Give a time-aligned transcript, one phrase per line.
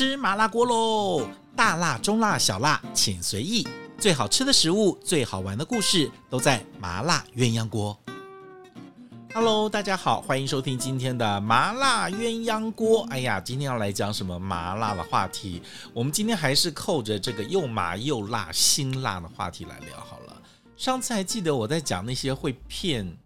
[0.00, 1.28] 吃麻辣锅喽！
[1.54, 3.68] 大辣、中辣、小辣，请随意。
[3.98, 7.94] 最好吃的食物，最好玩的故事，都在麻辣鸳鸯锅。
[9.34, 13.06] Hello，大家好，欢迎收听今天的麻辣鸳鸯锅。
[13.10, 15.60] 哎呀，今天要来讲什么麻辣的话题？
[15.92, 20.42] 我们今天还是扣着这个又麻又辣、辛辣的话题来聊好了。
[20.78, 23.18] 上次还记得我在讲那些会骗、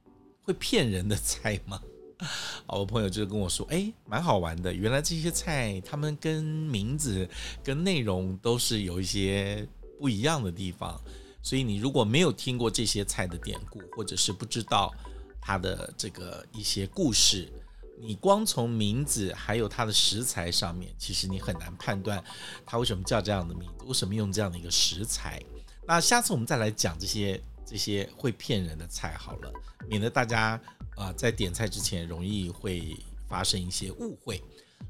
[0.43, 1.81] 会骗人的菜吗？
[2.67, 4.73] 我朋友就跟我说：“哎，蛮好玩的。
[4.73, 7.29] 原来这些菜，他们跟名字、
[7.63, 9.67] 跟内容都是有一些
[9.99, 11.01] 不一样的地方。
[11.43, 14.93] 所以你如果没有听过这些菜的典故，或者是不知道
[15.41, 17.53] 它的这个一些故事，
[18.01, 22.23] 你光从名字还有它的食材上面，其实你很难判断
[22.65, 25.43] 它为什么叫这样的名字，为什么用这样的一个食材。
[25.87, 29.53] 那下次我们再来讲这些这些会骗人的菜好了，
[29.87, 30.61] 免得大家。”
[30.97, 32.97] 啊，在点菜之前容易会
[33.29, 34.43] 发生一些误会。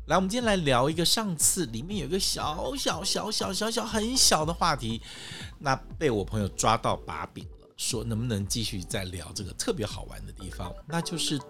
[0.07, 5.01] 来，我们今天来聊一个上次里面有一个小小小小小小很小的话题，
[5.59, 11.41] 那被我朋友抓到把柄了，说能不能继续再聊这个特别好玩的地方，那就是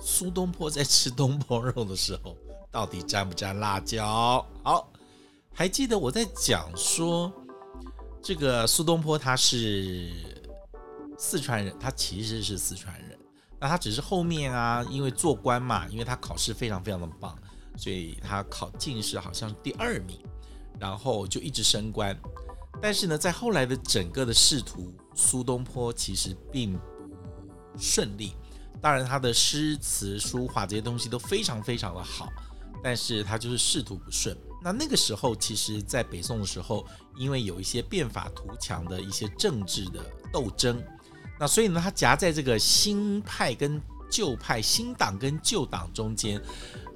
[0.00, 2.36] 苏东坡在吃东坡肉的时候
[2.70, 4.44] 到底沾不沾辣椒？
[4.62, 4.92] 好，
[5.54, 7.32] 还记得我在讲说
[8.20, 10.12] 这个苏东坡他是
[11.16, 13.07] 四川人，他其实是四川人。
[13.60, 17.36] 那他只是后面啊，因为做官嘛，因为他考试非常非常的棒，
[17.76, 20.16] 所以他考进士好像是第二名，
[20.78, 22.16] 然后就一直升官。
[22.80, 26.80] 但是呢，在后来的整个的仕途，苏东坡其实并不
[27.76, 28.34] 顺利。
[28.80, 32.28] 当然，他的诗词书画这些东西都非常非常的好，
[32.80, 34.38] 但是他就是仕途不顺。
[34.62, 36.86] 那那个时候，其实在北宋的时候，
[37.16, 40.00] 因为有一些变法图强的一些政治的
[40.32, 40.80] 斗争。
[41.38, 46.40] 那所以呢，他夹在这个新派跟旧派、新党跟旧党中间，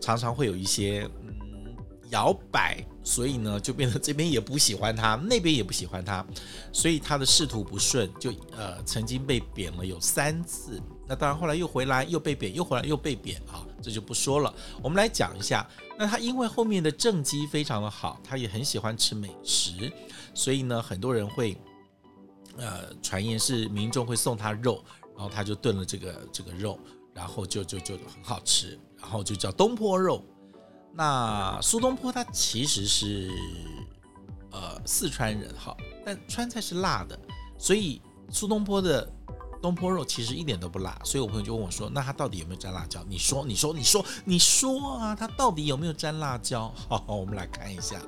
[0.01, 1.75] 常常会有一些嗯
[2.11, 6.25] 摇摆，所以呢，就变成这边也不喜欢他，那边也不喜欢他，
[6.73, 10.83] 所以他的仕途不顺，就呃曾经被贬了有三次。
[11.07, 14.53] 那当然后来又回来，又被贬，又回来又被贬啊，这就不说了。
[14.83, 15.69] 我们来讲一下，
[15.99, 19.93] 那他因为后面的政绩非常的好，他也很喜欢吃美食，
[20.35, 21.57] 所以呢，很多人会。
[22.59, 24.85] 呃，传言是民众会送他肉，
[25.17, 26.79] 然后他就炖了这个这个肉，
[27.15, 30.25] 然后就就就很好吃，然后就叫东坡肉。
[30.95, 33.31] 那苏东坡他其实是
[34.51, 35.75] 呃四川人哈，
[36.05, 37.19] 但川菜是辣的，
[37.57, 39.11] 所以苏东坡的
[39.63, 41.01] 东坡肉其实一点都不辣。
[41.03, 46.71] 所以我朋友就问我说：“那他到底有没有沾辣椒？”你说，你说，你说，你说啊，他到底有没有沾辣椒？
[46.91, 47.99] 好，我们来看一下，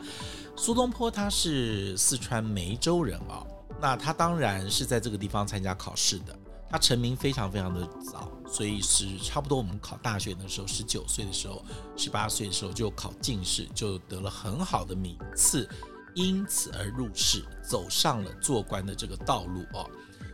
[0.55, 3.47] 苏东坡他是四川眉州人啊。
[3.85, 6.35] 那他当然是在这个地方参加考试的。
[6.71, 11.63] 他成名非常非常的早，所以是差不多我们考大学的时候，十九岁的时候，
[11.95, 15.69] 十八岁的时候就考进士，就得了很好的名次，
[16.15, 19.87] 因此而入仕，走上了做官的这个道路哦。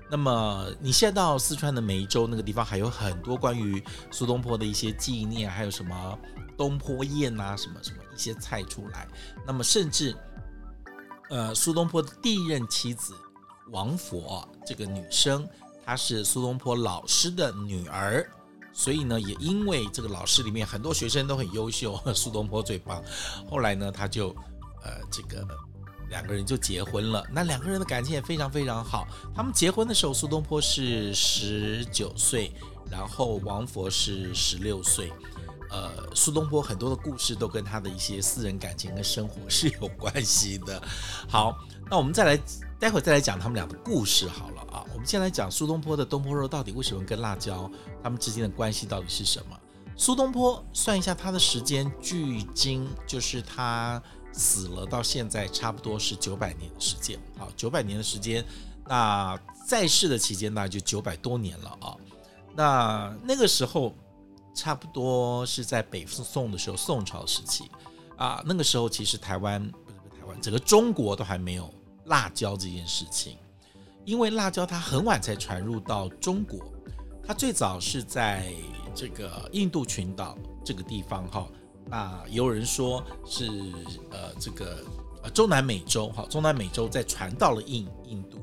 [0.09, 3.83] 那么你现在到四川的眉州那个地方，还有很多关于
[4.13, 6.19] 苏东坡的一些纪念，还有什么
[6.57, 9.09] 东坡宴啊，什么什么一些菜出来。
[9.45, 10.17] 那么甚至，
[11.31, 13.13] 呃，苏东坡的第一任妻子。
[13.71, 15.49] 王佛这个女生，
[15.85, 18.29] 她是苏东坡老师的女儿，
[18.73, 23.03] 所以呢，也因为这个老师里面很多学生都很优秀， 苏东坡最棒。
[23.49, 24.31] 后来呢，他就
[24.83, 25.47] 呃，这个
[26.09, 27.25] 两个人就结婚了。
[27.33, 29.07] 那两个人的感情也非常非常好。
[29.35, 32.53] 他们结婚的时候，苏东坡是十九岁，
[32.91, 35.13] 然后王佛是十六岁。
[35.71, 40.83] 呃，苏东坡很多的故事都跟他的一些私人感情跟生活 是有关系的。
[41.29, 41.57] 好，
[41.89, 42.41] 那我们再来。
[42.81, 47.71] 待会儿再来讲他们俩的故事好了啊，我们先来讲苏东坡的东坡肉到底为什么跟辣椒
[48.03, 49.61] 他们之间的关系到底是什么？
[49.99, 54.03] 苏东坡算一下他的时间，距今就是他
[54.33, 58.43] 死了到现在差不多是九百年的时间，啊，九百年的时间，
[58.87, 61.95] 那在世的期间那就九百多年了啊，
[62.57, 63.95] 那那个时候
[64.55, 67.71] 差不多是在北宋的时候，宋朝时期
[68.17, 71.71] 啊，那个时候其实台湾不是不是台湾，整个中国都还没有。
[72.11, 73.39] 辣椒这件事情，
[74.05, 76.61] 因为辣椒它很晚才传入到中国，
[77.25, 78.53] 它最早是在
[78.95, 81.49] 这个印度群岛这个地方哈。
[81.87, 83.47] 那有人说是
[84.11, 84.85] 呃这个
[85.23, 88.39] 啊中南美洲哈，中南美洲再传到了印印度，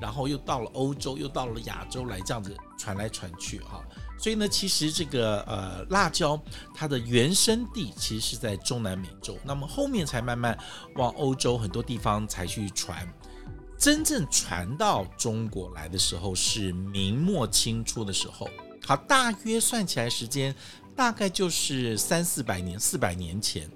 [0.00, 3.82] 然后又到了欧洲，又到了亚洲来这样子传来传去哈。
[4.18, 6.38] 所以呢，其实这个呃辣椒
[6.74, 10.58] 它的原生地其实是在中南美洲，那么后面才慢慢
[10.96, 13.08] 往欧洲很多地方才去传。
[13.78, 18.46] 真正传到中国来的时候是明末清初的时候，
[18.84, 20.54] 好，大约算起来时间
[20.94, 23.70] 大概就是三四百年，四百年前。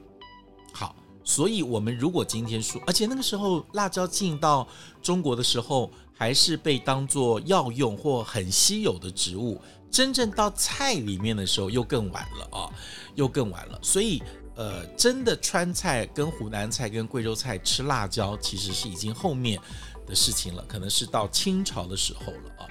[0.74, 0.94] 好，
[1.24, 4.68] 所以，我们如果今天说，而且那个时候辣椒进到
[5.02, 9.60] 中国的时候，还是被当作药用或很稀有的植物，
[9.90, 12.68] 真正到菜里面的时候又更晚了啊，
[13.14, 13.78] 又更晚了。
[13.80, 14.22] 所以，
[14.54, 19.58] 呃，真的川菜跟湖南菜跟贵州菜吃辣椒，其实是已经后面
[20.06, 22.68] 的事情了，可能是到清朝的时候了啊。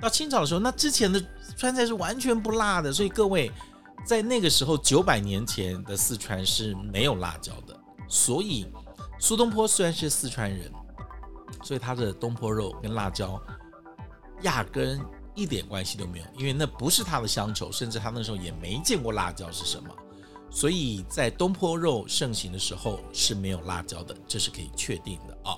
[0.00, 1.24] 到清朝的时候，那之前的
[1.56, 3.48] 川菜是完全不辣的，所以各位
[4.04, 7.78] 在那个时候九百年前的四川是没有辣椒的。
[8.12, 8.66] 所以，
[9.18, 10.70] 苏东坡虽然是四川人，
[11.62, 13.40] 所以他的东坡肉跟辣椒
[14.42, 15.00] 压根
[15.34, 19.88] 一点关系都没有，因为那不是他的乡愁，甚至他那时候也没见过辣椒是什么。
[20.50, 25.56] 所以在东坡肉盛行的时候是没有辣椒的，这是可以确定的啊。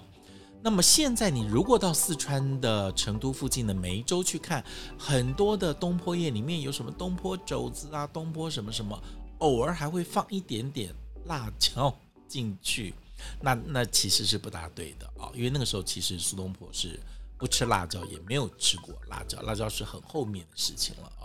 [0.63, 4.65] 那么现在你如果到四川的成都附近的梅州去看，
[4.97, 8.97] 很多的东坡宴里面有什么东坡肘子啊，东坡什么什么，
[9.39, 11.93] 偶尔还会放一点点辣椒。
[12.29, 12.95] 进去，
[13.41, 16.99] 那那其实是不大对的啊，因为那个时候其实苏东坡是
[17.39, 21.25] 不吃辣椒，也没有吃过辣椒，辣椒是很后面的事情了啊。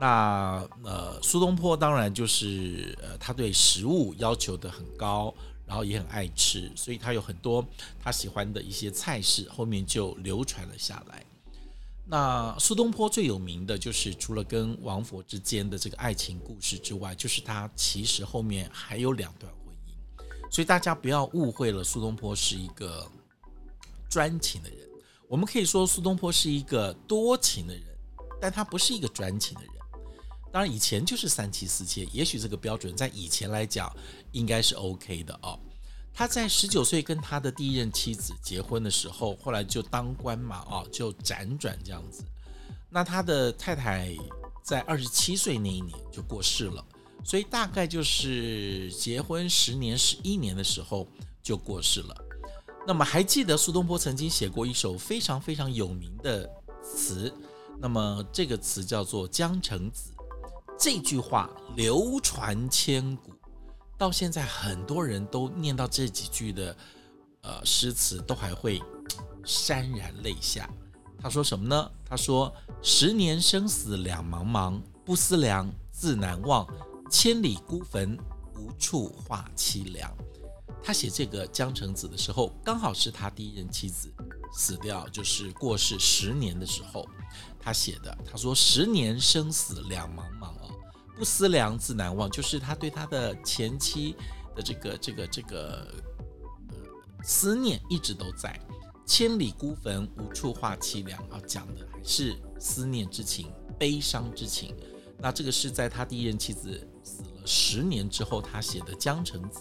[0.00, 5.34] 那呃，苏东坡当然就是呃，他对食物要求的很高，
[5.66, 7.66] 然后也很爱吃，所以他有很多
[8.00, 11.24] 他喜欢的一些菜式，后面就流传了下来。
[12.10, 19.52] 那苏东坡最有名的就是除了跟王弗之间的这个爱情故事之外，就是他其实后面还有两段。
[20.50, 23.06] 所以大家不要误会了，苏东坡是一个
[24.08, 24.78] 专情的人。
[25.28, 27.84] 我们可以说苏东坡是一个多情的人，
[28.40, 29.72] 但他不是一个专情的人。
[30.50, 33.94] 当然，以前就是三妻四妾，也许这个标准在以前来讲
[34.32, 35.60] 应该是 OK 的哦。
[36.14, 42.24] 他在十九岁跟他的第一任妻子结婚的时候，后来就当官嘛，哦，就辗转这样子。
[42.88, 44.16] 那他的太太
[44.64, 46.82] 在二十七岁那一年就过世了。
[47.24, 51.06] 所以大概就是结婚十年、十一年的时候
[51.42, 52.16] 就过世了。
[52.86, 56.48] 那么还记得苏东坡曾经写过一首非常非常有名的
[56.82, 57.30] 词，
[57.78, 60.10] 那么这个词叫做《江城子》。
[60.78, 63.32] 这句话流传千古，
[63.98, 66.76] 到现在很多人都念到这几句的
[67.42, 68.80] 呃诗词，都还会
[69.44, 70.70] 潸然泪下。
[71.20, 71.90] 他说什么呢？
[72.08, 72.50] 他说
[72.80, 76.66] ：“十年生死两茫茫，不思量，自难忘。”
[77.10, 78.16] 千里孤坟，
[78.56, 80.14] 无处话凄凉。
[80.82, 84.12] 他写这个《江城子》的时候，刚好是他第一任妻子
[84.52, 87.06] 死掉，就是过世十年的时候，
[87.58, 88.16] 他写的。
[88.24, 90.70] 他说：“十年生死两茫茫啊，
[91.16, 94.14] 不思量，自难忘。”就是他对他的前妻
[94.54, 95.92] 的这个这个这个
[96.70, 96.76] 呃
[97.24, 98.58] 思念一直都在。
[99.04, 104.76] 千里孤坟，无处话凄凉啊，讲的还是思念之情、悲伤之情。
[105.18, 109.60] 那这个是在他第一任妻子死了十年之后，他写的《江城子》。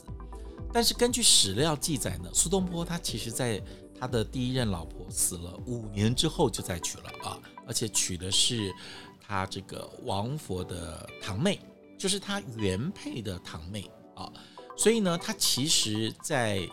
[0.74, 3.64] 但是根据史料记载呢，苏东坡他其实在
[3.98, 8.72] 他的第一任老婆死了五年之后就再娶了啊，而且娶的是
[9.20, 11.60] 他这个王佛的堂妹，
[11.98, 14.30] 就是他原配的堂妹啊。
[14.76, 16.70] 所以呢，他其实在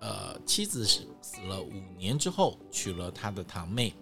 [0.00, 3.92] 呃妻子死死了五年之后娶了他的堂妹，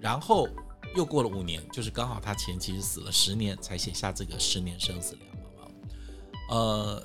[0.00, 0.48] 然后。
[0.94, 5.70] 又过了五年，就是刚好他前妻死了十年，才写下这个“十年生死两茫茫”。
[6.54, 7.02] 呃，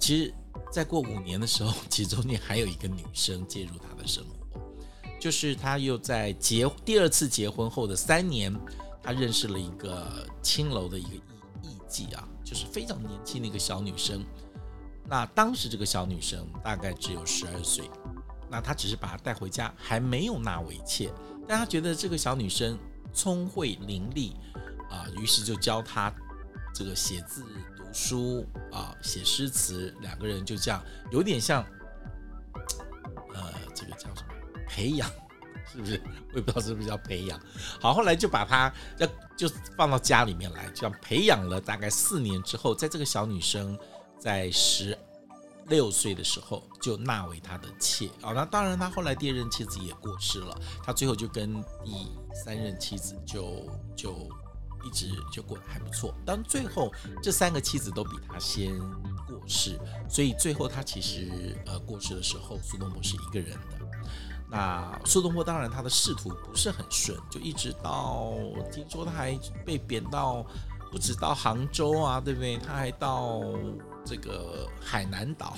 [0.00, 0.34] 其实
[0.72, 4.60] 再过五年的时候，其中间还有一个女生介入他的生活，
[5.20, 8.52] 就是他又在结第二次结婚后的三年，
[9.00, 11.14] 他认识了一个青楼的一个
[11.62, 14.24] 艺妓啊，就是非常年轻的一个小女生。
[15.06, 17.88] 那当时这个小女生大概只有十二岁，
[18.50, 21.12] 那他只是把她带回家，还没有纳为妾，
[21.46, 22.76] 但他觉得这个小女生。
[23.14, 24.32] 聪慧伶俐
[24.90, 26.12] 啊，于是就教他
[26.74, 27.44] 这个写字、
[27.76, 31.64] 读书啊，写诗词，两个人就这样，有点像，
[33.32, 34.34] 呃，这个叫什么？
[34.66, 35.08] 培养，
[35.72, 36.00] 是不是？
[36.34, 37.40] 我也不知道是不是叫培养。
[37.80, 39.06] 好，后来就把他要
[39.36, 43.78] 就放到家里面来，这样培养了大概四年之后，在这个小女生
[44.18, 44.98] 在十
[45.68, 48.32] 六岁的时候就纳为他的妾啊。
[48.32, 53.64] 那当然，他后来第二任妻子也过世了，他最后就跟第三任妻子就
[53.96, 54.28] 就
[54.84, 58.76] 一直就过得还不错，但最后这三个妻子都比他先
[59.26, 59.78] 过世，
[60.10, 63.78] 所以最后他其实呃过世的时候，苏东坡是一个人的。
[64.50, 68.34] 那苏东坡当然他的仕途不是很顺，就一直到
[68.70, 70.44] 听说他还被贬到
[70.92, 72.58] 不止到杭州啊，对不对？
[72.58, 73.40] 他还到
[74.04, 75.56] 这个海南岛，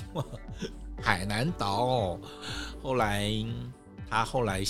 [1.03, 2.17] 海南岛。
[2.81, 3.29] 后来
[4.09, 4.63] 他后来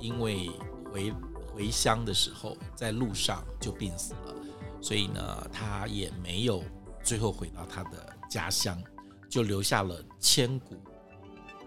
[0.00, 0.48] 因为
[0.92, 1.12] 回。
[1.54, 4.34] 回乡的时候，在路上就病死了，
[4.80, 6.62] 所以呢，他也没有
[7.02, 8.82] 最后回到他的家乡，
[9.28, 10.80] 就留下了千古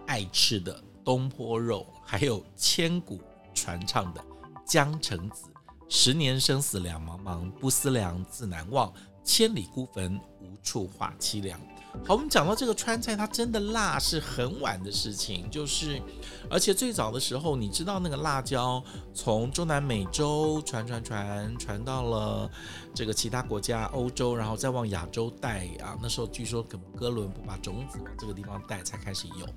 [0.08, 3.22] 爱吃的东坡肉，还有千古
[3.54, 4.22] 传唱的
[4.66, 5.46] 《江城子》。
[5.90, 8.92] 十年生死两茫茫，不思量，自难忘。
[9.24, 11.60] 千里孤坟，无处话凄凉。
[12.06, 16.02] 好，我们讲到这个川菜，它真的辣是很晚的事情，就是，
[16.50, 22.50] 而且最早的时候，你知道那个辣椒从中南美洲传传传传到了
[22.96, 25.96] 这个其他国家，欧洲，然后再往亚洲带啊。
[26.02, 29.48] 那时候据说哥哥伦布把种子往这个地方带，才开始有。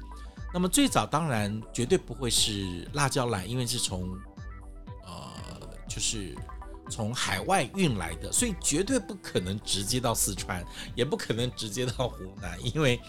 [0.52, 4.10] 那么最早当然绝对不会是辣椒来，因为是从
[5.06, 6.36] 呃，就是。
[6.88, 10.64] 从海外运来的，所以绝对不可能直接到四川，
[10.94, 13.00] 也不可能直接到湖南，因为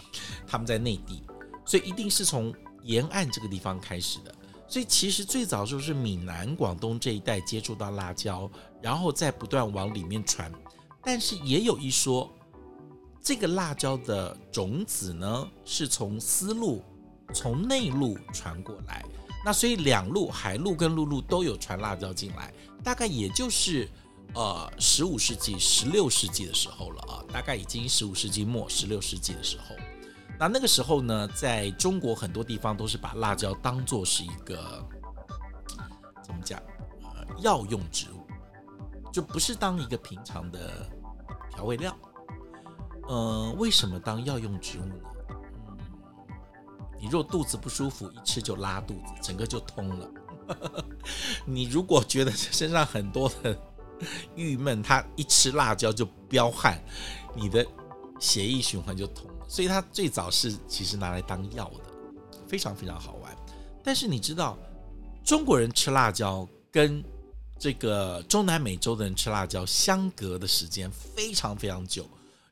[0.46, 1.22] 他们在内地，
[1.64, 4.34] 所以一定是从沿岸这个地方开始的。
[4.66, 8.50] 所以其实最早就是闽南、广东这一带接触到辣椒，
[8.82, 10.52] 然后再不断往里面传。
[11.02, 12.30] 但是也有一说，
[13.22, 16.84] 这个辣椒的种子呢，是从丝路、
[17.32, 19.04] 从内陆传过来。
[19.44, 22.52] 那所以两路海路跟陆路都有传辣椒进来，
[22.82, 23.88] 大概也就是
[24.34, 29.74] 呃十五世纪、十六世纪的时候了啊，大概已经十五世纪末、十六世纪的时候。
[30.38, 34.84] 那那个时候呢，在中国很多地方都是把辣椒当作是一个
[36.22, 36.60] 怎么讲
[37.02, 38.26] 呃药用植物，
[39.12, 40.88] 就不是当一个平常的
[41.50, 41.96] 调味料。
[43.08, 44.94] 嗯、呃，为什么当药用植物呢？
[47.00, 50.10] 你若肚子不舒服，一吃就拉肚子，整个就通了。
[51.44, 53.56] 你如果觉得身上很多的
[54.34, 56.82] 郁闷，它一吃辣椒就飙汗，
[57.34, 57.64] 你的
[58.18, 59.46] 血液循环就通了。
[59.46, 63.36] 所以它最早是其实拿来当药的，非常非常好玩。
[63.84, 64.58] 但是你知道，
[65.22, 67.04] 中国人吃辣椒跟
[67.58, 72.08] 这个中南美洲的人吃辣椒相隔的时间非常非常久，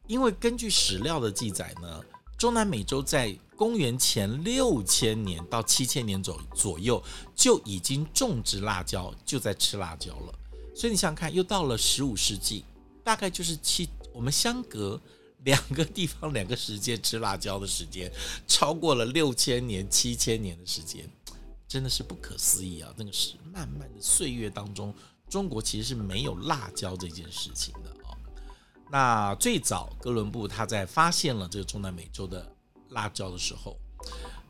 [0.07, 2.00] 因为根据史料的记载呢。
[2.38, 7.02] 中南美洲在公元前六千年到七千年左左右
[7.35, 10.38] 就已经种植辣椒，就在吃辣椒了。
[10.75, 12.62] 所以你想想看，又到了十五世纪，
[13.02, 15.00] 大概就是七，我们相隔
[15.45, 18.12] 两个地方两个时间吃辣椒的时间，
[18.47, 21.09] 超过了六千年、七千年的时间，
[21.66, 22.93] 真的是不可思议啊！
[22.99, 24.95] 那个是漫漫的岁月当中，
[25.31, 27.73] 中国其实是没有辣椒这件事情。
[28.88, 32.55] 那最早哥伦布他在发现了这个中南美洲的
[32.90, 33.76] 辣椒的时候，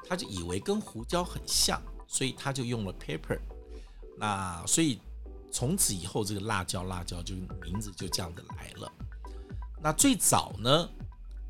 [0.07, 3.38] 他就以为跟胡椒很像，所以他就用了 pepper。
[4.19, 5.00] 那所以
[5.50, 8.93] 从此以后，这个辣椒辣椒就名字就这样的来了。
[9.83, 10.87] 那最早呢，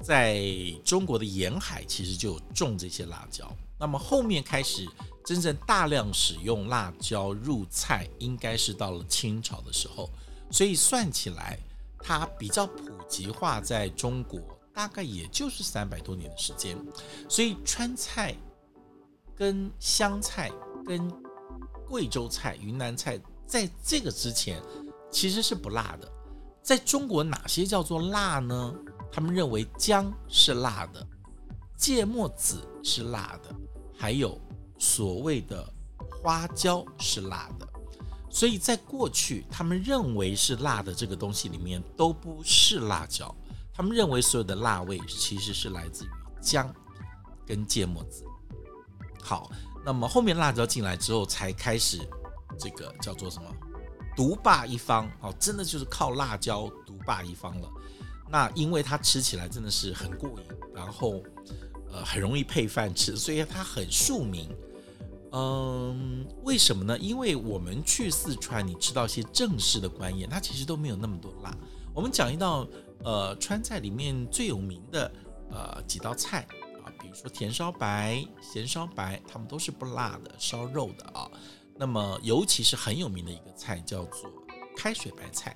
[0.00, 0.49] 在
[0.85, 3.50] 中国的沿海其实就有种这些辣椒。
[3.81, 4.88] 那么后面开始
[5.25, 10.09] 真正大量使用辣椒入菜，应该是到了清朝的时候。
[10.52, 11.59] 所以算起来。
[12.07, 14.41] 它比较普及化，在中国
[14.73, 16.79] 大概也就是三百多年的时间，
[17.29, 18.33] 所以川菜
[19.35, 20.53] 跟湘菜
[20.87, 21.13] 跟
[21.89, 24.63] 贵州菜、云南菜，在这个之前
[25.11, 26.09] 其实是不辣的。
[26.63, 28.73] 在中国哪些叫做辣呢？
[29.11, 31.05] 他们认为姜是辣的，
[31.77, 33.53] 芥末籽是辣的，
[33.99, 34.41] 还有
[34.79, 35.69] 所谓的
[36.23, 37.67] 花椒是辣的。
[38.37, 43.35] 所以在过去，他们认为是辣的这个东西里面都不是辣椒，
[43.73, 46.71] 他们认为所有的辣味其实是来自于姜
[47.47, 48.26] 跟芥末籽。
[49.23, 49.50] 好，
[49.87, 51.99] 那么后面辣椒进来之后，才开始
[52.59, 53.50] 这个叫做什么
[54.14, 57.71] 独霸一方哦，真的就是靠辣椒独霸一方了。
[58.28, 61.23] 那因为它吃起来真的是很过瘾，然后
[61.90, 64.55] 呃很容易配饭吃，所以它很庶民。
[65.38, 66.99] 嗯，为什么呢？
[66.99, 71.55] 因为我们去四川，你吃到一些正式的官宴，它其实都没有那么多辣。
[71.93, 72.66] 我们讲一道，
[73.05, 75.12] 呃，川菜里面最有名的
[75.50, 76.49] 呃几道菜
[76.83, 81.31] 啊，比如说甜烧白、咸烧白，它们都是不辣的，烧肉的啊。
[81.76, 84.33] 那么，尤其是很有名的一个菜叫做
[84.75, 85.55] 开水白菜，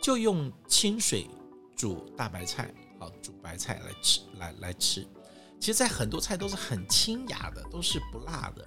[0.00, 1.28] 就用清水
[1.74, 5.04] 煮大白菜，啊，煮白菜来吃，来来吃。
[5.58, 8.64] 其实，在很多菜都是很清雅的，都是不辣的。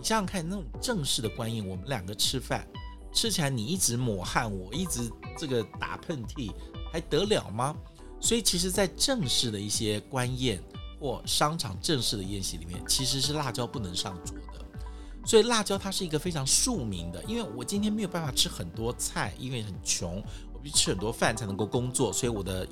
[0.00, 2.66] 你想想看，那种正式的官宴，我们两个吃饭，
[3.12, 6.50] 吃起来你一直抹汗，我一直这个打喷嚏，
[6.90, 7.76] 还得了吗？
[8.18, 10.58] 所以，其实，在正式的一些官宴
[10.98, 14.64] 或商场正式的宴席里面，其实是辣椒不能上桌的。
[15.26, 22.66] 所以，辣椒它是一个非常庶民的，因为我今天没有办法吃很多菜，因为很穷，我必须吃很多饭才能够工作，所以我的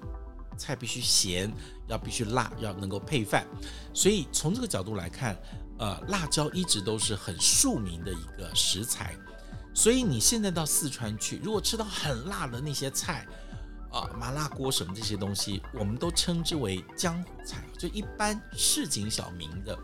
[0.57, 1.53] 菜必须咸，
[1.89, 3.47] 要必须辣，要能够配饭。
[3.93, 5.39] 所以，从这个角度来看。
[5.79, 9.17] 呃，辣椒一直都是很庶民的一个食材，
[9.73, 13.27] 所以你现在到四川去，如果吃到很辣的那些菜，
[13.93, 19.79] 啊、麻辣锅什么这些东西，我们都称之为江湖菜，就一般市井小民的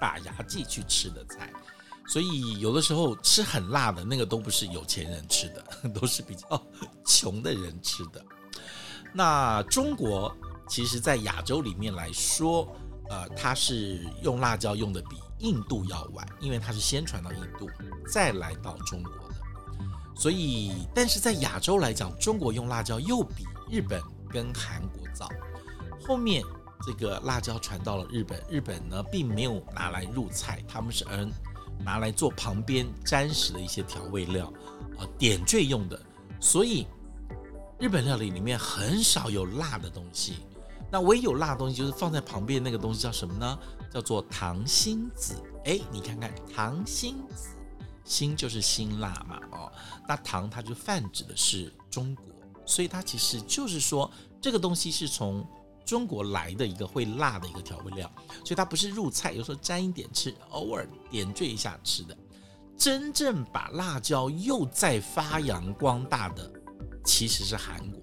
[0.00, 1.52] 打牙祭去吃的菜。
[2.08, 6.62] 所以有的时候吃很辣的那个都不是有钱人吃的， 都是比较
[7.04, 8.24] 穷的人吃的。
[9.12, 10.36] 那中国
[10.68, 12.76] 其实，在亚洲里面来说，
[13.08, 17.68] 呃，它是用辣椒用的比印度要晚，因为它是先传到印度，
[18.08, 19.34] 再来到中国的。
[20.14, 25.28] 所以，但是在亚洲来讲，中国用辣椒又比日本跟韩国早。
[26.06, 26.42] 后面
[26.86, 31.32] 这个辣椒传到了日本，日本呢并没有拿来入菜，他们是嗯。
[31.84, 34.50] 拿来做旁边沾食的一些调味料，
[34.98, 36.00] 啊，点缀用的。
[36.40, 36.86] 所以
[37.78, 40.38] 日本料理里面很少有辣的东西。
[40.96, 43.58] 那唯一有辣的东西就是放在旁边那个东西叫什么呢？
[43.92, 45.34] 叫做糖心子。
[45.66, 47.50] 哎，你看看糖心子，
[48.02, 49.70] 辛就是辛辣嘛，哦，
[50.08, 52.24] 那糖它就泛指的是中国，
[52.64, 54.10] 所以它其实就是说
[54.40, 55.46] 这个东西是从。
[55.84, 58.10] 中国来的一个会辣的一个调味料，
[58.44, 62.18] 所以它不是入菜，有时候沾一点吃，偶尔点缀一下吃的。
[62.76, 66.50] 真正把辣椒又再发扬光大的，
[67.04, 68.02] 其实是韩国。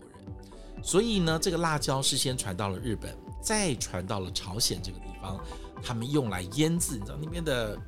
[0.84, 5.40] 所以呢，这个辣椒是先传到了日本，再传到了朝鲜这个地方，
[5.82, 6.96] 他们用来腌制。
[6.96, 7.80] 你知道那边的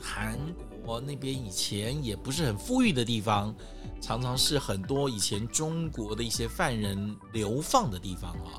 [0.00, 0.38] 韩
[0.84, 3.54] 国那边以前也不是很富裕的地方。
[4.02, 8.56] 常常是很多以前中国的一些犯人流放的地方啊，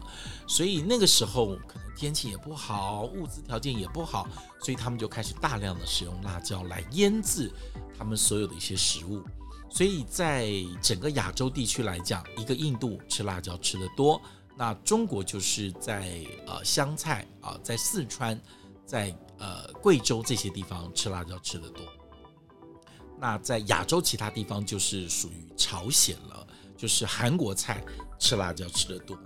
[0.48, 4.28] 所以那个时候可能天气也不好，物资条件也不好，
[4.60, 7.52] 所以他们就开始大量的使用辣椒来腌制
[7.98, 9.24] 他们所有的一些食物。
[9.74, 10.52] 所以在
[10.82, 14.22] 整个亚洲地区来讲，一个印度吃辣椒吃得多，
[14.58, 18.40] 那中国就是在呃湘菜啊，在四川，
[18.86, 21.82] 在呃贵州这些地方吃辣椒吃得多。
[23.18, 27.82] 那在亚洲其他地方就是属于朝鲜了，就是韩国菜
[28.20, 29.18] 吃辣椒吃得多。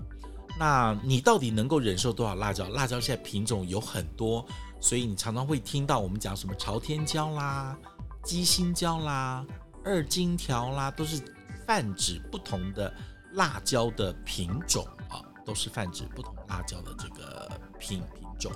[0.60, 2.70] 那你到底能够忍受多少辣椒？
[2.70, 4.46] 辣椒现在品种有很多，
[4.80, 7.76] 所以你常常会听到我们讲什么朝天椒啦、
[8.24, 9.44] 鸡心椒啦、
[9.86, 11.22] 二荆条啦，都是
[11.66, 12.94] 泛指不同的
[13.34, 18.52] 辣椒的品种啊，都是泛指不同辣椒的这个品品种。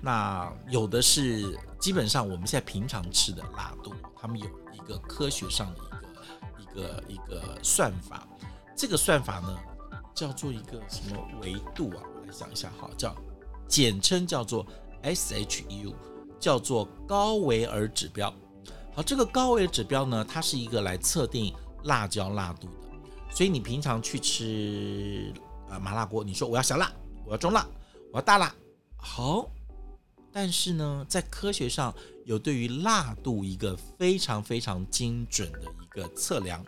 [0.00, 4.48] 那有的是基本上我们现在平常吃的辣度，他们有。
[4.88, 5.80] 一个科学上的
[6.58, 8.26] 一个一个一个算法，
[8.74, 9.58] 这个算法呢
[10.14, 12.02] 叫做一个什么维度啊？
[12.14, 13.14] 我来想一下哈，叫
[13.66, 14.64] 简称叫做
[15.02, 15.94] SHU，
[16.40, 18.32] 叫做高维尔指标。
[18.98, 22.88] 好，这个高维指标呢，它是一个来测定辣椒辣度的。
[23.30, 25.32] 所以你平常去吃
[25.70, 26.90] 呃麻辣锅，你说我要小辣，
[27.24, 27.64] 我要中辣，
[28.12, 28.52] 我要大辣，
[28.96, 29.48] 好。
[30.32, 36.60] 但是呢，在科学上有对于辣度一个非常非常精准的一个测量。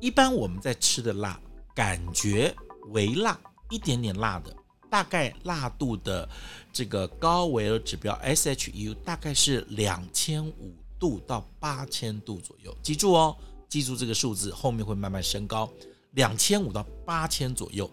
[0.00, 1.40] 一般我们在吃的辣，
[1.74, 2.54] 感觉
[2.90, 4.54] 微辣，一点点辣的，
[4.90, 6.28] 大概辣度的
[6.70, 12.74] 这个高维尔指标 SHU 大概是两千五度到八千度左右。
[12.82, 13.36] 记住哦，
[13.68, 15.70] 记住这个数字，后面会慢慢升高，
[16.12, 17.90] 两千五到八千左右。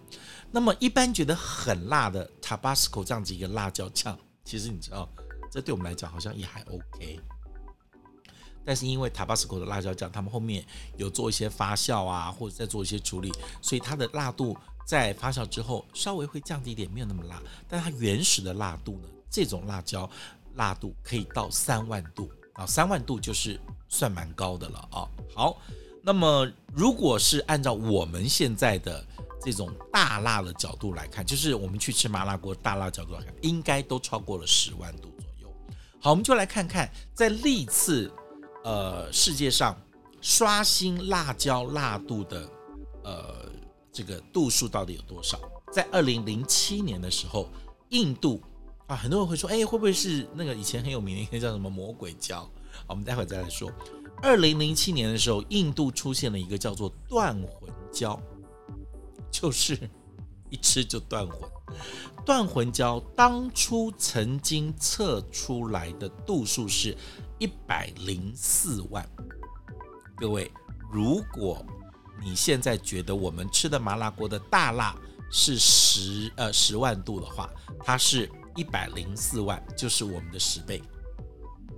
[0.50, 4.18] 那么一般觉得很辣的 Tabasco 这样子一个辣椒酱。
[4.46, 5.10] 其实你知道，
[5.52, 7.20] 这对我们来讲好像也还 OK，
[8.64, 13.30] 但是因为 Tabasco 的辣椒酱，他们后面有做一些发酵啊，或者再做一些处理，
[13.62, 14.56] 所以它的辣度
[14.88, 17.42] 在发酵之后稍微会降低一点，没有那么辣。
[17.68, 20.10] 但它原始的辣度呢，这种辣椒
[20.56, 25.08] 辣度可以到三万度啊，三万度就是算蛮高的了啊。
[25.36, 25.58] 好，
[26.04, 29.06] 那么如果是按照我们现在的。
[29.44, 35.52] 这种大辣的角度来看，就是我们去吃麻辣锅，大辣角度来看，应该都超过了十万度左右。
[36.00, 38.14] 好，我们就来看看，在历次
[38.64, 39.76] 呃世界上
[40.22, 42.48] 刷新辣椒辣度的
[43.04, 43.50] 呃
[43.92, 45.40] 这个度数到底有多少？
[45.74, 47.50] 在二零零七年的时候，
[47.90, 48.40] 印度
[48.92, 52.46] 啊，很多人会说，哎，会不会是那个以前很有名的一个叫什么魔鬼椒？
[52.88, 53.72] 我们待会再来说。
[54.22, 58.22] 二零零七年的时候，印度出现了一个叫做断魂椒。
[59.32, 59.90] 就是
[60.50, 61.50] 一吃就断魂，
[62.26, 66.94] 断魂椒当初曾经测出来的度数是
[67.40, 69.10] 一百零四万。
[70.18, 70.52] 各位，
[70.92, 71.66] 如果
[72.22, 74.94] 你现在觉得我们吃的麻辣锅的大辣
[75.32, 77.50] 是十呃十万度的话，
[77.86, 80.82] 它是一百零四万，就是我们的十倍。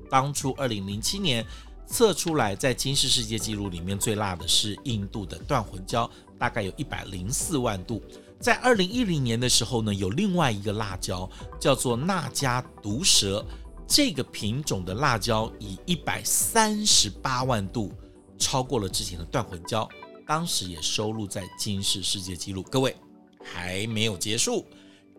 [0.09, 1.45] 当初二零零七年
[1.85, 6.09] 测出来，在金氏世界纪录里面最辣的是印度的断魂椒。
[6.39, 8.03] 大概有一百零四万度，
[8.37, 13.45] 在二零一零年的时候呢，有另外一个辣椒叫做纳加毒蛇，
[13.87, 17.93] 这个品种的辣椒以一百三十八万度
[18.37, 19.87] 超过了之前的断魂椒，
[20.27, 22.61] 当时也收录在金氏世界纪录。
[22.63, 22.93] 各位
[23.41, 24.65] 还没有结束，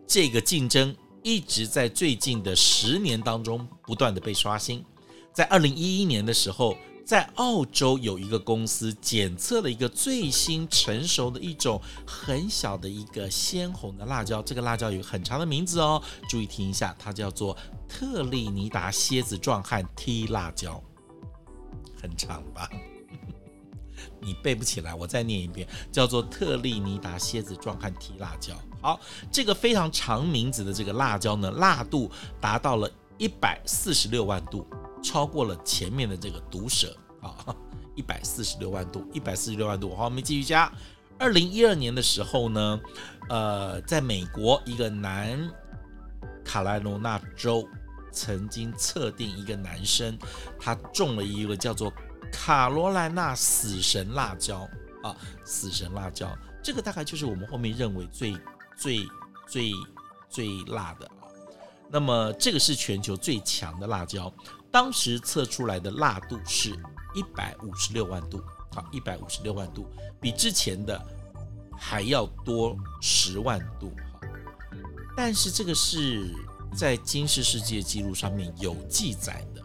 [0.05, 4.85] 这个竞争一直在最近的十年当中不断的被刷新。
[5.33, 17.57] 在二零一一年的时候，在澳洲有一个公司检测了一个最新成熟的一种很小的一个鲜红的辣椒，这个辣椒有很长的名字哦，注意听一下，它叫做
[17.89, 20.79] 特立尼达蝎子壮汉 T 辣椒，
[21.99, 22.69] 很长吧？
[24.25, 28.53] 你背不起来，我再念一遍，叫做特立尼达蝎子壮汉提辣椒。
[28.81, 28.99] 好，
[29.31, 32.11] 这个非常长名字的这个辣椒呢，辣度
[32.41, 34.67] 达到了一百四十六万度。
[35.03, 37.55] 超过了前面的这个毒蛇啊，
[37.95, 39.95] 一百四十六万度，一百四十六万度。
[39.95, 40.71] 好，我们继续加。
[41.19, 42.81] 二零一二年的时候呢，
[43.29, 45.47] 呃，在美国一个南
[46.43, 47.69] 卡罗纳州
[48.11, 50.17] 曾经测定一个男生，
[50.59, 51.93] 他中了一个叫做
[52.31, 54.67] 卡罗莱纳死神辣椒
[55.03, 58.35] 啊，死神辣椒，这个大概就是我们后面认为最
[58.77, 59.07] 最
[59.47, 59.71] 最
[60.29, 61.27] 最辣的啊。
[61.89, 64.31] 那么这个是全球最强的辣椒。
[64.71, 66.71] 当时测出来的辣度是
[67.13, 69.87] 一百五十六万度，好，一百五十六万度，
[70.19, 71.01] 比之前的
[71.77, 74.19] 还要多十万度，好，
[75.15, 76.29] 但是这个是
[76.75, 79.63] 在金世世界纪录上面有记载的，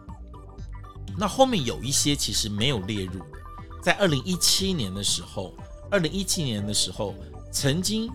[1.21, 3.25] 那后面有一些其实没有列入的，
[3.79, 5.53] 在二零一七年的时候，
[5.91, 7.13] 二零一七年的时候，
[7.51, 8.09] 曾经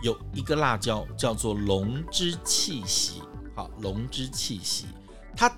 [0.00, 3.20] 有一个辣椒叫做龙之气息，
[3.56, 4.86] 好，龙之气息，
[5.36, 5.52] 它。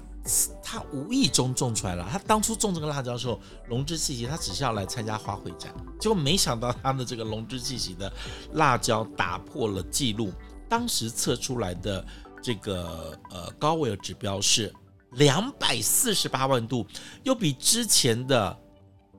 [0.63, 2.07] 他无意中种出来了。
[2.13, 8.13] 他当初种这个辣椒的时候，龙之气息，他只是要来参加花卉展，结果没想到他的这个龙之气息的
[8.53, 10.31] 辣椒打破了记录。
[10.69, 12.05] 当时测出来的
[12.43, 14.71] 这个呃高维尔指标是
[15.13, 16.87] 两百四十八万度，
[17.25, 18.59] 又比之前的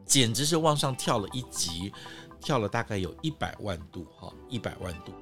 [0.05, 1.91] 简直是往上跳了一级，
[2.41, 5.13] 跳了大概有一百万度，哈，一百万度。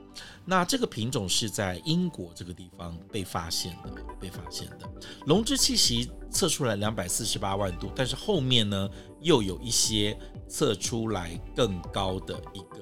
[0.44, 4.90] 那这个品种是在英国这个地方被发现的，被发现的。
[5.28, 8.90] 龙之气息测出来两百四十八万度，但是后面呢
[9.22, 10.18] 又有一些
[10.50, 12.82] 测出来更高的一个，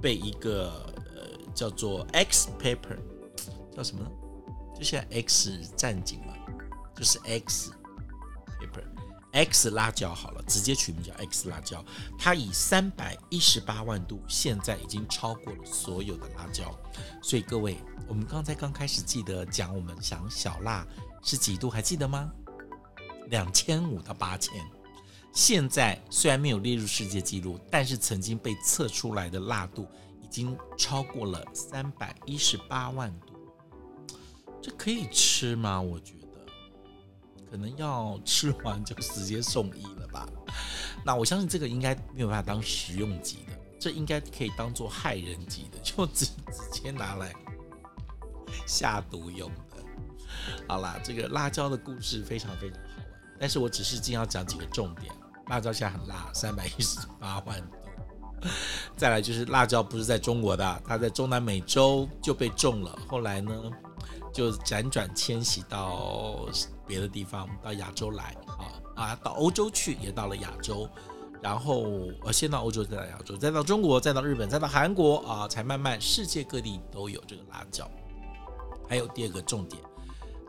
[0.00, 0.70] 被一个
[1.14, 2.98] 呃叫做 X paper，
[3.76, 4.10] 叫什么呢？
[4.74, 6.32] 就现在 X 战警嘛，
[7.00, 7.72] 就是 X
[8.60, 8.84] paper。
[9.32, 11.82] X 辣椒好了，直接取名叫 X 辣椒。
[12.18, 16.78] 它以三百一十八万度，现在已经超过了所有的辣椒。
[17.22, 20.86] 所以各位，我们刚才刚开始记得讲，我们想小辣
[21.22, 22.30] 是几度，还记得吗？
[23.28, 24.52] 两千五到八千。
[25.32, 29.88] 现在虽然没有列入世界纪录，但是曾经被测出来的辣度
[30.20, 33.34] 已经超过了三百一十八万度。
[34.60, 35.80] 这可以吃吗？
[35.80, 36.19] 我觉得。
[37.50, 40.28] 可能要吃完就直接送医了吧？
[41.04, 47.34] 那我相信这个应该没有办法当食用级的，这应该可以当做害人级的，就直直接拿来
[48.66, 49.82] 下毒用的。
[50.68, 53.06] 好啦，这个辣椒的故事非常非常好玩，
[53.40, 55.12] 但是我只是今天要讲几个重点。
[55.48, 58.50] 辣椒现在很辣，三百一十八万多。
[58.96, 63.52] 再来就是辣椒不是在中国的，它在中南美洲就被种了，后来呢
[64.32, 66.46] 就辗转迁徙到。
[66.86, 70.90] 别的地方到亚洲来啊啊，到欧洲去也到了亚洲，
[71.40, 71.84] 然后
[72.24, 77.88] 呃先到欧洲再到亚洲，再到中国，再到日本，再到韩国啊，才慢慢世界各地都有这个辣椒。
[78.88, 79.80] 还有第二个重点，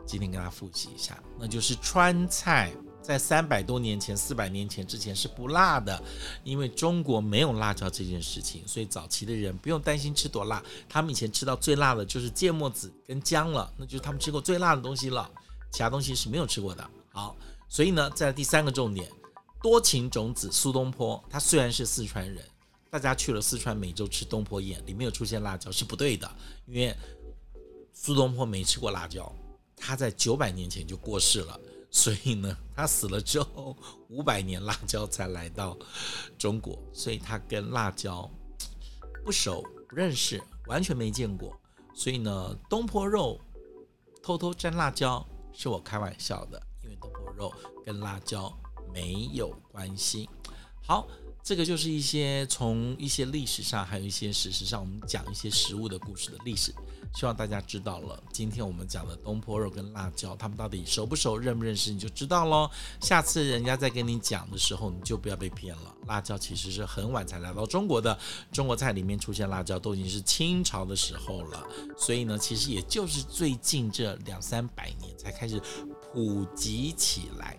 [0.04, 6.00] 今天跟大家复习一下，那就是川菜在三百多年前、四百年前之前是不辣的，
[6.44, 15.28] 因为中国没有辣椒这件事情，所以早期的人不用担心吃多辣，他们以前吃到最辣的就是芥末子跟姜了，那就是他们吃过最辣的东西了。
[15.72, 16.88] 其他东西是没有吃过的。
[17.10, 17.34] 好，
[17.68, 19.10] 所以呢，在第三个重点，
[19.62, 22.44] 多情种子苏东坡，他虽然是四川人，
[22.90, 26.30] 大家去了四川美洲吃东坡宴，里面有出现辣椒是不对的，
[26.66, 26.94] 因为
[27.94, 29.34] 苏东坡没吃过辣椒，
[29.74, 31.58] 他在九百年前就过世了，
[31.92, 33.76] 所以呢，他死了之后
[34.08, 35.76] 五百年辣椒才来到
[36.36, 38.28] 中国，所以他跟辣椒
[39.24, 41.56] 不熟不认识，完全没见过，
[41.94, 43.38] 所以呢，东坡肉
[44.20, 45.24] 偷偷沾辣椒。
[45.54, 47.52] 是我开玩笑的，因为东坡肉
[47.84, 48.50] 跟辣椒
[48.90, 50.26] 没有关系。
[50.82, 51.06] 好，
[51.44, 56.72] 这个就是一些从一些历史上，还有一些事实上，我们讲一些食物的故事的历史。
[57.14, 62.70] 希望大家知道了，今天我们讲的东坡肉跟辣椒，他们到底熟不熟、认不认识，你就知道喽。
[63.00, 65.94] 下次人家再跟你讲的时候，你就不要被骗了。
[66.06, 68.18] 辣椒其实是很晚才来到中国的，
[68.50, 71.66] 中国菜里面出现辣椒都已经是清朝的时候了。
[71.98, 75.60] 所以呢，其实也就是最近这两三百年才开始
[76.00, 77.58] 普及起来。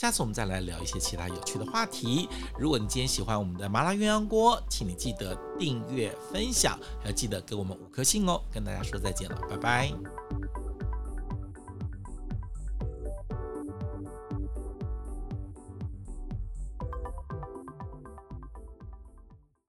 [0.00, 2.26] 下次我们再来聊一些其他有趣的话题。
[2.58, 8.40] 如果你今天喜欢我们的麻辣鸳鸯锅，请你记得订阅、分享，还要记得给我们五颗星哦。
[8.50, 9.92] 跟大家说再见了，拜拜。